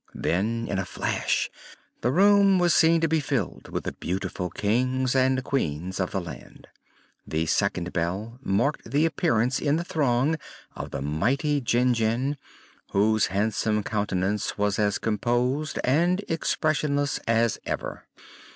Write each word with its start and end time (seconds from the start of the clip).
Then 0.15 0.67
in 0.67 0.79
a 0.79 0.85
flash 0.85 1.51
the 2.01 2.09
room 2.11 2.57
was 2.57 2.73
seen 2.73 3.01
to 3.01 3.07
be 3.07 3.19
filled 3.19 3.69
with 3.69 3.83
the 3.83 3.91
beautiful 3.91 4.49
Kings 4.49 5.15
and 5.15 5.43
Queens 5.43 5.99
of 5.99 6.09
the 6.09 6.19
land. 6.19 6.65
The 7.27 7.45
second 7.45 7.93
bell 7.93 8.39
marked 8.41 8.89
the 8.89 9.05
appearance 9.05 9.59
in 9.59 9.75
the 9.75 9.83
throne 9.83 10.37
of 10.75 10.89
the 10.89 11.03
mighty 11.03 11.61
Jinjin, 11.61 12.37
whose 12.93 13.27
handsome 13.27 13.83
countenance 13.83 14.57
was 14.57 14.79
as 14.79 14.97
composed 14.97 15.77
and 15.83 16.23
expressionless 16.27 17.19
as 17.27 17.59
ever. 17.67 18.07